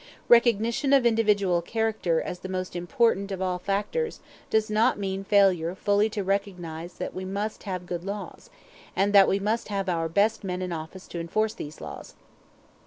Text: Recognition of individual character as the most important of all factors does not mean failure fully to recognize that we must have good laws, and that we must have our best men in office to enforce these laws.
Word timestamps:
Recognition 0.29 0.93
of 0.93 1.05
individual 1.05 1.61
character 1.61 2.19
as 2.23 2.39
the 2.39 2.49
most 2.49 2.75
important 2.75 3.31
of 3.31 3.39
all 3.39 3.59
factors 3.59 4.19
does 4.49 4.67
not 4.67 4.97
mean 4.97 5.23
failure 5.23 5.75
fully 5.75 6.09
to 6.09 6.23
recognize 6.23 6.95
that 6.95 7.13
we 7.13 7.23
must 7.23 7.61
have 7.69 7.85
good 7.85 8.03
laws, 8.03 8.49
and 8.95 9.13
that 9.13 9.27
we 9.27 9.37
must 9.37 9.67
have 9.67 9.87
our 9.89 10.09
best 10.09 10.43
men 10.43 10.63
in 10.63 10.73
office 10.73 11.07
to 11.09 11.19
enforce 11.19 11.53
these 11.53 11.79
laws. 11.79 12.15